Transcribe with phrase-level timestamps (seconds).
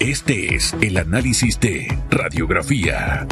[0.00, 3.26] Este es el análisis de radiografía.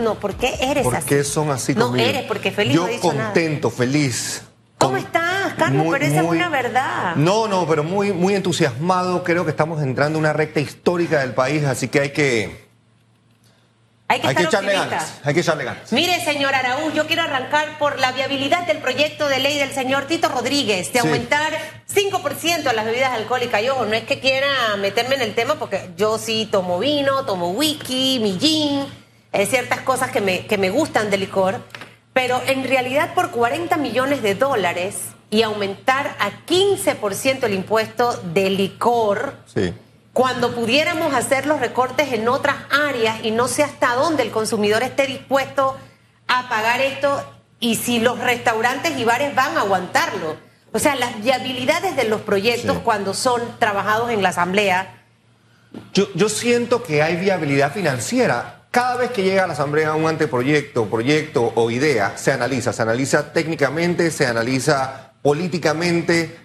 [0.00, 1.08] No, ¿por qué eres ¿Por así?
[1.08, 2.08] qué son así No conmigo?
[2.08, 3.24] eres, porque feliz Yo no ha dicho nada.
[3.26, 4.42] contento, feliz.
[4.78, 5.86] ¿Cómo estás, Carlos?
[5.90, 7.16] Pero esa es una verdad.
[7.16, 9.24] No, no, pero muy, muy entusiasmado.
[9.24, 12.64] Creo que estamos entrando en una recta histórica del país, así que hay que,
[14.08, 15.20] Hay que hay que echarle ganas.
[15.24, 15.92] Hay que echarle ganas.
[15.92, 20.04] Mire, señor Araúz, yo quiero arrancar por la viabilidad del proyecto de ley del señor
[20.04, 21.06] Tito Rodríguez de Sí.
[21.06, 21.52] aumentar
[21.94, 23.62] 5% a las bebidas alcohólicas.
[23.62, 27.24] Y ojo, no es que quiera meterme en el tema porque yo sí tomo vino,
[27.24, 28.84] tomo whisky, mi gin,
[29.32, 31.60] eh, ciertas cosas que me, que me gustan de licor,
[32.12, 34.96] pero en realidad por 40 millones de dólares
[35.30, 39.72] y aumentar a 15% el impuesto de licor, Sí.
[40.12, 44.82] cuando pudiéramos hacer los recortes en otras áreas y no sé hasta dónde el consumidor
[44.84, 45.76] esté dispuesto
[46.28, 47.22] a pagar esto
[47.58, 50.36] y si los restaurantes y bares van a aguantarlo.
[50.74, 52.82] O sea, las viabilidades de los proyectos Sí.
[52.82, 55.00] cuando son trabajados en la asamblea,
[55.92, 58.62] Yo, yo siento que hay viabilidad financiera.
[58.70, 62.72] Cada vez que llega a la Asamblea un anteproyecto, proyecto o idea, se analiza.
[62.72, 66.36] Se analiza técnicamente, se analiza políticamente.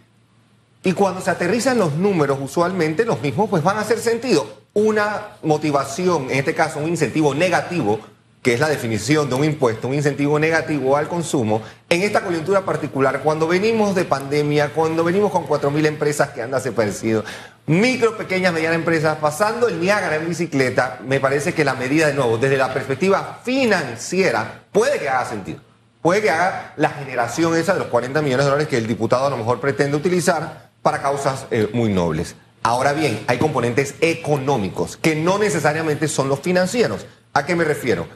[0.84, 4.48] Y cuando se aterrizan los números, usualmente los mismos pues van a hacer sentido.
[4.74, 8.00] Una motivación, en este caso un incentivo negativo,
[8.42, 12.62] que es la definición de un impuesto, un incentivo negativo al consumo, en esta coyuntura
[12.62, 17.26] particular, cuando venimos de pandemia, cuando venimos con 4.000 empresas que han desaparecido,
[17.66, 22.14] micro, pequeñas, medianas empresas, pasando el Niágara en bicicleta, me parece que la medida, de
[22.14, 25.60] nuevo, desde la perspectiva financiera, puede que haga sentido.
[26.02, 29.28] Puede que haga la generación esa de los 40 millones de dólares que el diputado
[29.28, 32.36] a lo mejor pretende utilizar para causas eh, muy nobles.
[32.64, 37.06] Ahora bien, hay componentes económicos que no necesariamente son los financieros.
[37.34, 38.08] ¿A qué me refiero?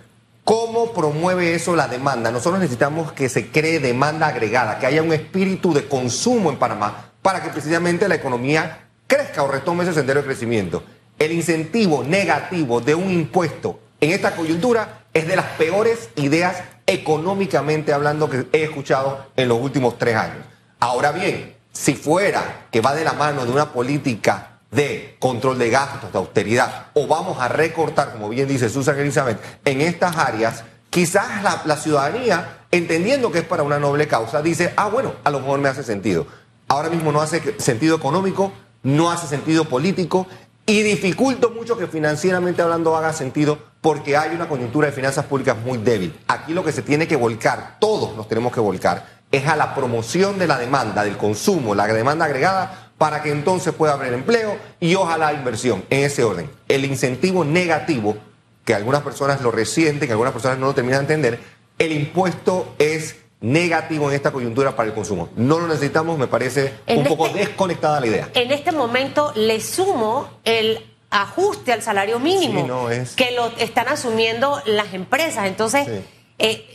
[0.44, 2.30] ¿Cómo promueve eso la demanda?
[2.30, 7.12] Nosotros necesitamos que se cree demanda agregada, que haya un espíritu de consumo en Panamá
[7.22, 10.84] para que precisamente la economía crezca o retome ese sendero de crecimiento.
[11.18, 17.94] El incentivo negativo de un impuesto en esta coyuntura es de las peores ideas económicamente
[17.94, 20.46] hablando que he escuchado en los últimos tres años.
[20.82, 25.69] Ahora bien, si fuera que va de la mano de una política de control de
[25.69, 30.63] gastos, de austeridad, o vamos a recortar, como bien dice Susan Elizabeth, en estas áreas,
[30.89, 35.39] quizás la, ciudadanía, entendiendo que es para una noble causa, dice, ah, bueno, a lo
[35.39, 36.28] mejor me hace sentido.
[36.67, 38.51] Ahora mismo no hace sentido económico,
[38.84, 40.28] no hace sentido político
[40.66, 45.57] y dificulta mucho que financieramente hablando haga sentido porque hay una coyuntura de finanzas públicas
[45.57, 46.17] muy débil.
[46.28, 49.75] Aquí lo que se tiene que volcar, todos nos tenemos que volcar, es a la
[49.75, 54.58] promoción de la demanda, del consumo, la demanda agregada, para que entonces pueda haber empleo
[54.80, 56.50] y ojalá inversión en ese orden.
[56.69, 58.16] El incentivo negativo,
[58.64, 61.40] que algunas personas lo resienten, que algunas personas no lo terminan de entender,
[61.80, 65.28] el impuesto es negativo en esta coyuntura para el consumo.
[65.36, 68.30] No lo necesitamos, me parece En un poco este- desconectada la idea.
[68.36, 73.47] en este momento le sumo el ajuste al salario mínimo Sí, no, es- que lo
[73.58, 75.46] están asumiendo las empresas.
[75.47, 76.06] Entonces, Sí.
[76.40, 76.66] eh,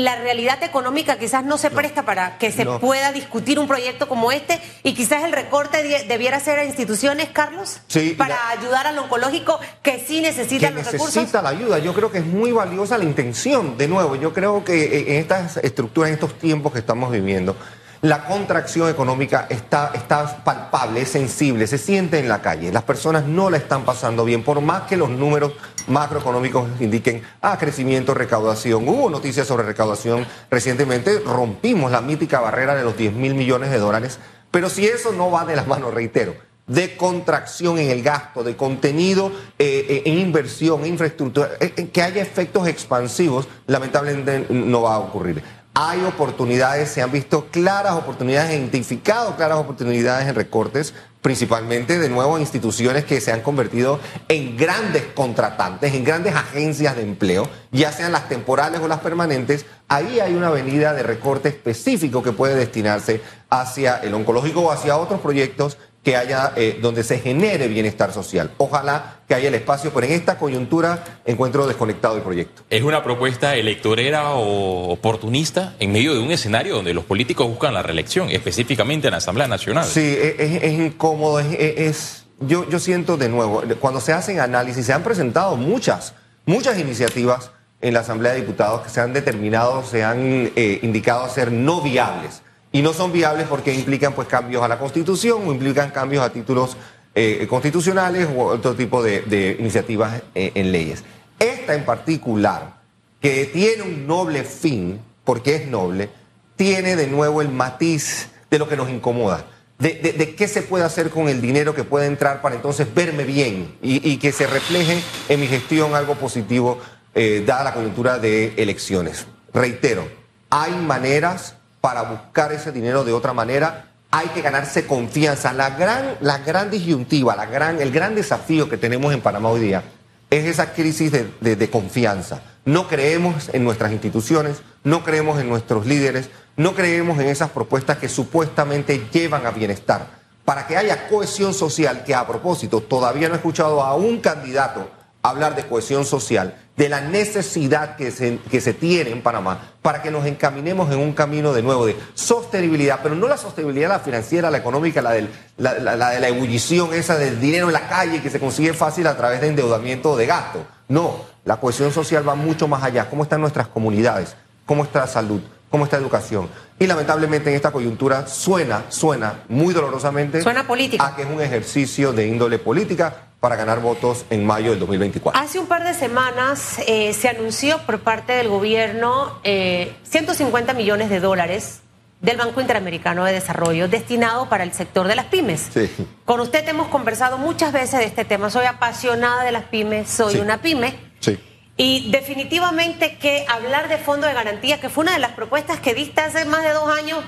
[0.00, 2.80] la realidad económica quizás no se presta para que se No.
[2.80, 7.80] pueda discutir un proyecto como este y quizás el recorte debiera ser a instituciones, Carlos,
[7.88, 11.16] Sí, y para la- ayudar al oncológico que sí que necesita los recursos.
[11.16, 11.78] necesita la ayuda.
[11.78, 13.76] Yo creo que es muy valiosa la intención.
[13.76, 17.54] De nuevo, yo creo que en estas estructuras, en estos tiempos que estamos viviendo,
[18.02, 22.72] la contracción económica está, está palpable, es sensible, se siente en la calle.
[22.72, 25.52] Las personas no la están pasando bien, por más que los números
[25.86, 28.88] macroeconómicos indiquen ah, crecimiento, recaudación.
[28.88, 33.78] Hubo noticias sobre recaudación recientemente, rompimos la mítica barrera de los 10 mil millones de
[33.78, 34.18] dólares,
[34.50, 36.34] pero si eso no va de las manos, reitero,
[36.66, 42.02] de contracción en el gasto, de contenido eh, eh, en inversión, en infraestructura, eh, que
[42.02, 45.42] haya efectos expansivos, lamentablemente no va a ocurrir.
[45.74, 52.38] Hay oportunidades, se han visto claras oportunidades, identificado claras oportunidades en recortes, principalmente de nuevo
[52.38, 58.12] instituciones que se han convertido en grandes contratantes, en grandes agencias de empleo, ya sean
[58.12, 59.64] las temporales o las permanentes.
[59.88, 64.98] Ahí hay una avenida de recorte específico que puede destinarse hacia el oncológico o hacia
[64.98, 68.50] otros proyectos que haya eh, donde se genere bienestar social.
[68.58, 72.62] Ojalá que haya el espacio, pero en esta coyuntura encuentro desconectado el proyecto.
[72.70, 77.72] Es una propuesta electorera o oportunista en medio de un escenario donde los políticos buscan
[77.74, 79.84] la reelección, específicamente en la Asamblea Nacional.
[79.84, 84.40] Sí, es, es- es incómodo, es, es- yo, yo siento de nuevo, cuando se hacen
[84.40, 86.14] análisis, se han presentado muchas,
[86.46, 91.28] muchas iniciativas en la Asamblea de Diputados que se han determinado, se han eh, indicado
[91.28, 92.42] ser no viables.
[92.72, 96.32] Y no son viables porque implican pues cambios a la Constitución o implican cambios a
[96.32, 96.76] títulos
[97.14, 101.04] eh, constitucionales u otro tipo de, iniciativas eh, en leyes.
[101.38, 102.80] Esta en particular,
[103.20, 106.08] que tiene un noble fin, porque es noble,
[106.56, 109.46] tiene de nuevo el matiz de lo que nos incomoda,
[109.78, 113.74] de, qué se puede hacer con el dinero que puede entrar para entonces verme bien
[113.82, 116.78] y, y que se refleje en mi gestión algo positivo
[117.14, 119.26] eh, dada la coyuntura de elecciones.
[119.52, 120.08] Reitero,
[120.48, 123.88] hay maneras para buscar ese dinero de otra manera.
[124.10, 125.52] Hay que ganarse confianza.
[125.52, 127.34] La gran, disyuntiva,
[127.78, 129.82] el gran desafío que tenemos en Panamá hoy día
[130.30, 132.40] es esa crisis de- de confianza.
[132.64, 137.98] No creemos en nuestras instituciones, no creemos en nuestros líderes, no creemos en esas propuestas
[137.98, 140.06] que supuestamente llevan a bienestar.
[140.44, 144.88] Para que haya cohesión social, que a propósito, todavía no he escuchado a un candidato
[145.22, 150.00] hablar de cohesión social, de la necesidad que se, que se tiene en Panamá para
[150.00, 153.98] que nos encaminemos en un camino de nuevo de sostenibilidad, pero no la sostenibilidad la
[154.00, 155.28] financiera, la económica, la, del-
[155.58, 158.72] la- la- la de la ebullición esa del dinero en la calle que se consigue
[158.72, 160.64] fácil a través de endeudamiento o de gasto.
[160.88, 163.08] No, la cohesión social va mucho más allá.
[163.10, 164.34] ¿Cómo están nuestras comunidades?
[164.64, 165.40] ¿Cómo está la salud?
[165.70, 166.48] ¿Cómo está la educación?
[166.78, 171.06] Y lamentablemente en esta coyuntura suena, suena muy dolorosamente Suena política.
[171.06, 175.38] a que es un ejercicio de índole política para ganar votos en mayo del 2024.
[175.40, 181.10] Hace un par de semanas eh, se anunció por parte del gobierno eh, 150 millones
[181.10, 181.80] de dólares
[182.20, 185.70] del Banco Interamericano de Desarrollo destinado para el sector de las pymes.
[185.74, 185.90] Sí.
[186.24, 188.48] Con usted hemos conversado muchas veces de este tema.
[188.48, 190.38] Soy apasionada de las pymes, soy Sí.
[190.38, 190.94] una pyme.
[191.18, 191.36] Sí.
[191.76, 195.94] Y definitivamente que hablar de fondo de garantía, que fue una de las propuestas que
[195.94, 197.18] diste hace más de dos años,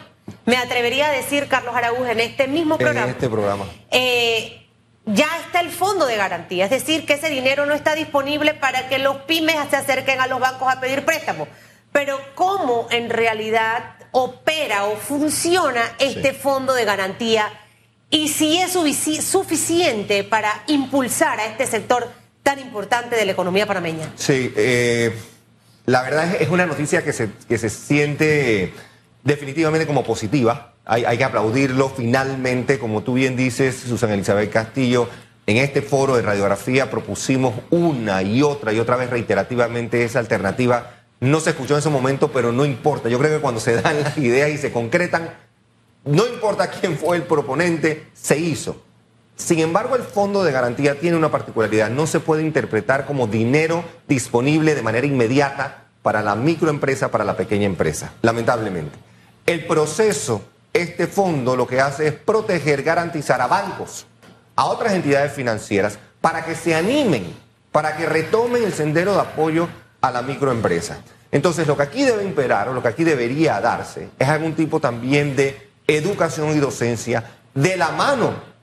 [0.46, 3.10] me atrevería a decir, Carlos Araúz, en este mismo En programa.
[3.10, 3.64] este programa.
[3.90, 4.60] eh,
[5.06, 8.89] ya está el fondo de garantía, es decir, que ese dinero no está disponible para
[8.89, 11.49] que los pymes se acerquen a los bancos a pedir préstamos.
[11.93, 16.39] Pero ¿cómo en realidad opera o funciona este Sí.
[16.41, 17.53] fondo de garantía?
[18.11, 22.11] Y si es sufici- suficiente para impulsar a este sector
[22.43, 24.11] tan importante de la economía panameña.
[24.17, 25.17] Sí, eh,
[25.87, 28.73] la verdad es, es una noticia que se, que se siente
[29.23, 30.74] definitivamente como positiva.
[30.86, 35.08] Hay, que aplaudirlo finalmente, como tú bien dices, Susana Elizabeth Castillo.
[35.46, 40.90] En este foro de radiografía propusimos una y otra y otra vez reiterativamente esa alternativa.
[41.20, 43.08] No se escuchó en ese momento, pero no importa.
[43.08, 45.34] Yo creo que cuando se dan las ideas y se concretan,
[46.04, 48.82] no importa quién fue el proponente, se hizo.
[49.36, 51.90] Sin embargo, el fondo de garantía tiene una particularidad.
[51.90, 57.36] No se puede interpretar como dinero disponible de manera inmediata para la microempresa, para la
[57.36, 58.96] pequeña empresa, lamentablemente.
[59.46, 60.42] El proceso,
[60.84, 64.06] este fondo lo que hace es proteger, garantizar a bancos,
[64.56, 67.34] a otras entidades financieras, para que se animen,
[67.72, 69.69] para que retomen el sendero de apoyo
[70.00, 70.98] a la microempresa.
[71.32, 74.81] Entonces, lo que aquí debe imperar, o lo que aquí debería darse, es algún tipo
[74.81, 78.54] también de educación y docencia de la mano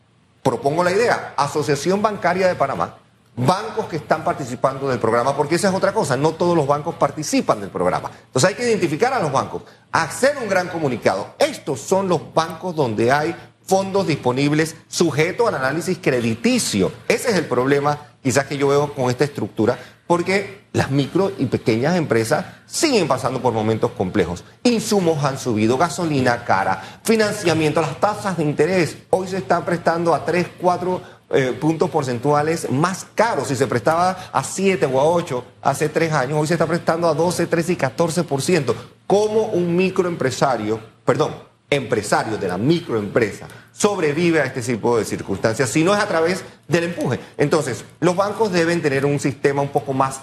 [0.43, 2.97] propongo la idea, Asociación Bancaria de Panamá,
[3.45, 6.95] bancos que están participando del programa, porque esa es otra cosa, no todos los bancos
[6.95, 8.11] participan del programa.
[8.25, 11.35] Entonces hay que identificar a los bancos, hacer un gran comunicado.
[11.39, 13.35] Estos son los bancos donde hay
[13.65, 16.91] fondos disponibles sujetos al análisis crediticio.
[17.07, 19.77] Ese es el problema quizás que yo veo con esta estructura,
[20.07, 24.43] porque las micro y pequeñas empresas siguen pasando por momentos complejos.
[24.63, 30.25] Insumos han subido, gasolina cara, financiamiento, las tasas de interés hoy se están prestando a
[30.25, 31.01] 3, 4
[31.33, 33.47] eh, puntos porcentuales más caros.
[33.47, 37.07] Si se prestaba a 7 o a 8 hace 3 años, hoy se está prestando
[37.07, 38.73] a 12, 13 y 14%.
[39.07, 41.33] ¿Cómo un microempresario, perdón,
[41.69, 46.43] empresario de la microempresa sobrevive a este tipo de circunstancias si no es a través
[46.67, 47.19] del empuje.
[47.37, 50.21] Entonces, los bancos deben tener un sistema un poco más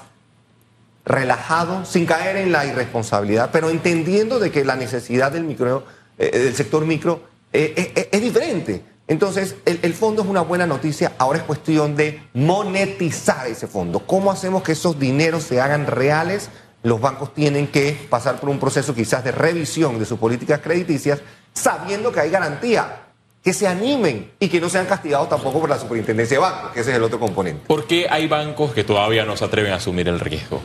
[1.05, 5.85] relajado, sin caer en la irresponsabilidad, pero entendiendo de que la necesidad del micro,
[6.19, 7.23] eh, del sector micro
[7.53, 8.85] eh, es diferente.
[9.09, 14.01] Entonces, el, el fondo es una buena noticia, ahora es cuestión de monetizar ese fondo.
[14.01, 16.51] ¿Cómo hacemos que esos dineros se hagan reales?
[16.83, 21.21] Los bancos tienen que pasar por un proceso quizás de revisión de sus políticas crediticias,
[21.55, 23.01] sabiendo que hay garantía,
[23.43, 26.81] que se animen y que no sean castigados tampoco por la superintendencia de bancos, que
[26.81, 27.63] ese es el otro componente.
[27.67, 30.61] ¿Por qué hay bancos que todavía no se atreven a asumir el riesgo?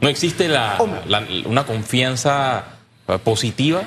[0.00, 1.00] ¿No existe la, Hombre.
[1.06, 2.64] la- una confianza
[3.08, 3.82] eh, positiva?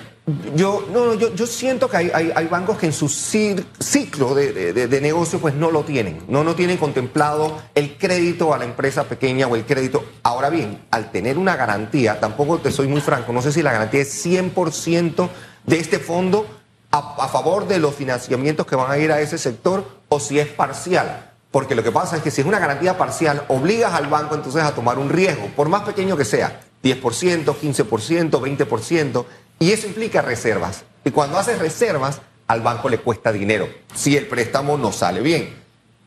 [0.55, 4.73] Yo, no, yo, yo siento que hay, hay- hay bancos que en su ciclo de,
[4.73, 9.05] de- negocio pues no lo tienen, no, no tienen contemplado el crédito a la empresa
[9.05, 10.03] pequeña o el crédito.
[10.23, 13.71] Ahora bien, al tener una garantía, tampoco te soy muy franco, no sé si la
[13.71, 15.29] garantía es 100%
[15.65, 16.45] de este fondo
[16.91, 20.47] a favor de los financiamientos que van a ir a ese sector o si es
[20.47, 21.31] parcial.
[21.51, 24.61] Porque lo que pasa es que si es una garantía parcial, obligas al banco entonces
[24.63, 29.25] a tomar un riesgo, por más pequeño que sea, 10%, 15%, 20%,
[29.59, 30.83] y eso implica reservas.
[31.03, 35.53] Y cuando haces reservas, al banco le cuesta dinero, si el préstamo no sale bien.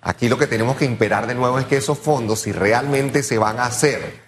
[0.01, 3.39] Aquí lo que tenemos que imperar de nuevo es que esos fondos, si realmente se
[3.39, 4.21] van a hacer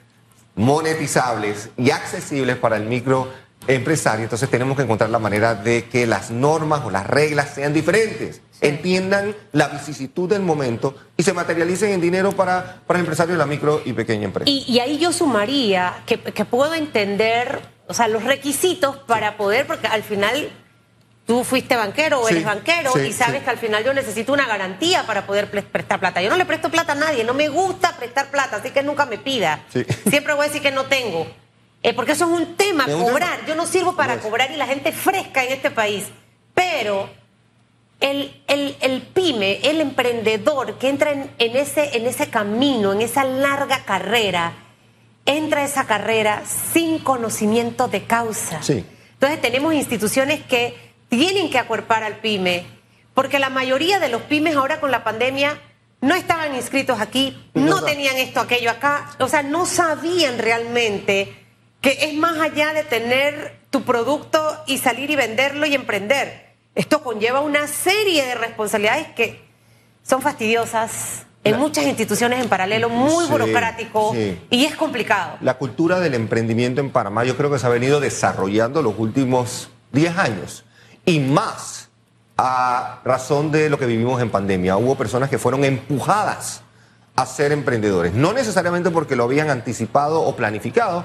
[0.55, 3.29] monetizables y accesibles para el micro
[3.67, 7.73] empresaria, entonces tenemos que encontrar la manera de que las normas o las reglas sean
[7.73, 13.33] diferentes, entiendan la vicisitud del momento y se materialicen en dinero para, para el empresario
[13.33, 14.49] de la micro y pequeña empresa.
[14.49, 19.67] Y, y ahí yo sumaría que, que puedo entender, o sea, los requisitos para poder,
[19.67, 20.51] porque al final
[21.27, 23.45] tú fuiste banquero o Sí, eres banquero sí, y sabes sí.
[23.45, 26.21] que al final yo necesito una garantía para poder pre- prestar plata.
[26.23, 29.07] Yo no le presto plata a nadie, no me gusta prestar plata, así que nunca
[29.07, 29.61] me pida.
[30.09, 31.27] Siempre voy a decir que no tengo.
[31.83, 33.45] Eh, porque eso es un tema, cobrar.
[33.47, 36.05] Yo no sirvo para cobrar y la gente fresca en este país.
[36.55, 37.11] Pero
[38.01, 43.03] el, el- el pyme, el emprendedor que entra en, en ese, en ese camino, en
[43.03, 44.53] esa larga carrera,
[45.27, 48.63] entra a esa carrera sin conocimiento de causa.
[48.63, 48.85] Sí.
[49.15, 50.77] Entonces tenemos instituciones que
[51.09, 52.67] tienen que acuerpar al pyme,
[53.15, 55.61] porque la mayoría de los pymes ahora con la pandemia
[56.01, 61.35] no estaban inscritos aquí, No no tenían esto, aquello acá, o sea, no sabían realmente
[61.81, 66.55] que es más allá de tener tu producto y salir y venderlo y emprender.
[66.75, 69.41] Esto conlleva una serie de responsabilidades que
[70.03, 74.39] son fastidiosas en muchas instituciones en paralelo, muy Sí, burocrático sí.
[74.51, 75.37] y es complicado.
[75.41, 79.69] La cultura del emprendimiento en Panamá yo creo que se ha venido desarrollando los últimos
[79.93, 80.65] 10 años
[81.05, 81.89] y más
[82.37, 84.77] a razón de lo que vivimos en pandemia.
[84.77, 86.63] Hubo personas que fueron empujadas
[87.17, 91.05] a ser emprendedores, no necesariamente porque lo habían anticipado o planificado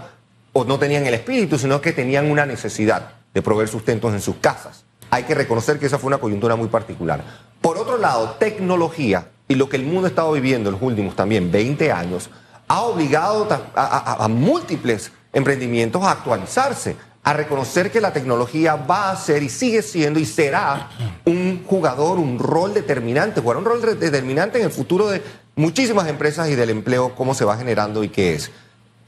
[0.54, 4.38] o no tenían el espíritu, sino que tenían una necesidad de proveer sustentos en sus
[4.38, 4.86] casas.
[5.12, 7.24] Hay que reconocer que esa fue una coyuntura muy particular.
[7.62, 11.16] Por otro lado, tecnología y lo que el mundo ha estado viviendo en los últimos
[11.16, 12.30] también 20 años
[12.70, 19.44] ha obligado a, múltiples emprendimientos a actualizarse, a reconocer que la tecnología va a ser
[19.44, 20.90] y sigue siendo y será
[21.26, 25.22] un jugador, un rol determinante, jugará un rol determinante en el futuro de
[25.56, 28.52] muchísimas empresas y del empleo, cómo se va generando y qué es.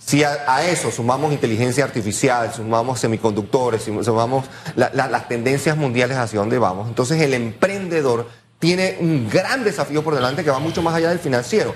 [0.03, 4.45] Si a, eso sumamos inteligencia artificial, sumamos semiconductores, sum- sumamos
[4.75, 8.27] la- la- las tendencias mundiales hacia dónde vamos, entonces el emprendedor
[8.61, 11.73] tiene un gran desafío por delante que va mucho más allá del financiero.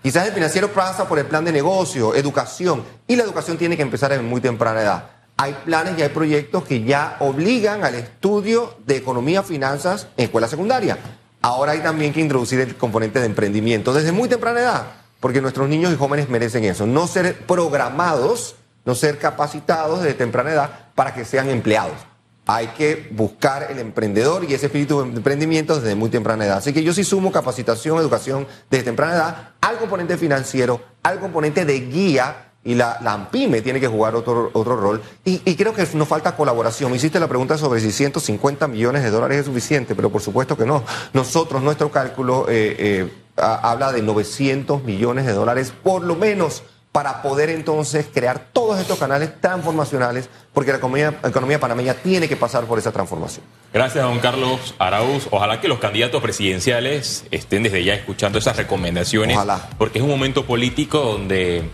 [0.00, 3.82] Quizás el financiero pasa por el plan de negocio, educación, y la educación tiene que
[3.82, 5.10] empezar en muy temprana edad.
[5.36, 10.46] Hay planes y hay proyectos que ya obligan al estudio de economía, finanzas en escuela
[10.46, 10.96] secundaria.
[11.42, 14.82] Ahora hay también que introducir el componente de emprendimiento desde muy temprana edad,
[15.18, 18.54] porque nuestros niños y jóvenes merecen eso, no ser programados,
[18.84, 22.07] no ser capacitados desde temprana edad para que sean empleados.
[22.50, 26.56] Hay que buscar el emprendedor y ese espíritu de emprendimiento desde muy temprana edad.
[26.58, 31.66] Así que yo sí sumo capacitación, educación desde temprana edad al componente financiero, al componente
[31.66, 35.02] de guía y la, la AMPIME tiene que jugar otro, otro rol.
[35.24, 36.90] Y, creo que nos falta colaboración.
[36.90, 40.56] Me hiciste la pregunta sobre si 150 millones de dólares es suficiente, pero por supuesto
[40.56, 40.82] que no.
[41.12, 46.62] Nosotros, nuestro cálculo eh, eh, ha- habla de 900 millones de dólares por lo menos
[46.92, 52.36] para poder entonces crear todos estos canales transformacionales, porque la economía, economía panameña tiene que
[52.36, 53.44] pasar por esa transformación.
[53.72, 55.28] Gracias, don Carlos Arauz.
[55.30, 59.36] Ojalá que los candidatos presidenciales estén desde ya escuchando esas recomendaciones.
[59.36, 59.68] Ojalá.
[59.78, 61.68] Porque es un momento político donde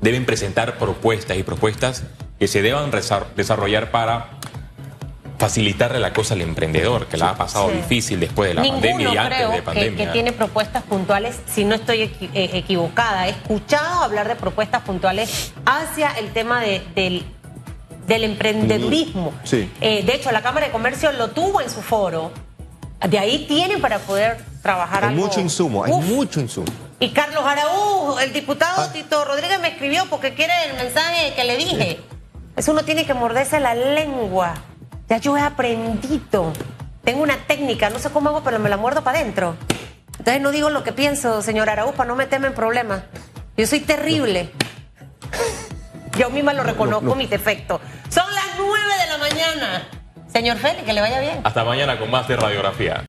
[0.00, 2.04] deben presentar propuestas y propuestas
[2.38, 2.90] que se deban
[3.34, 4.37] desarrollar para
[5.38, 7.76] facilitarle la cosa al emprendedor, que la ha pasado Sí.
[7.76, 10.06] difícil después de la Ninguno pandemia y antes creo de que- pandemia.
[10.06, 13.28] Que, tiene propuestas puntuales, si no estoy equi- eh, equivocada.
[13.28, 17.24] He escuchado hablar de propuestas puntuales hacia el tema de- del,
[18.06, 19.32] del emprendedurismo.
[19.44, 19.70] Sí.
[19.80, 22.32] Eh, de hecho, la Cámara de Comercio lo tuvo en su foro.
[23.08, 25.24] De ahí tienen para poder trabajar Hay algo.
[25.26, 26.04] mucho insumo, hay Uf.
[26.04, 26.66] mucho insumo.
[26.98, 28.92] Y Carlos Araújo, el diputado Ah.
[28.92, 32.00] Tito Rodríguez me escribió porque quiere el mensaje que le dije.
[32.56, 34.54] Eso uno tiene que morderse la lengua.
[35.08, 36.52] Ya yo he aprendido.
[37.02, 39.56] Tengo una técnica, no sé cómo hago, pero me la muerdo para adentro.
[40.18, 43.02] Entonces no digo lo que pienso, señor Araújo, para no meterme en problemas.
[43.56, 44.50] Yo soy terrible.
[46.18, 47.14] Yo misma lo reconozco, no.
[47.14, 47.80] mis defectos.
[48.10, 49.88] Son las nueve de la mañana.
[50.32, 51.40] Señor Félix, que le vaya bien.
[51.44, 53.06] Hasta mañana con más de radiografía.